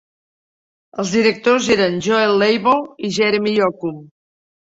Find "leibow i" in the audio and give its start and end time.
2.45-3.11